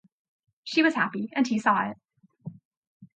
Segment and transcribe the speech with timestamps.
[0.63, 1.97] She was happy, and he saw it.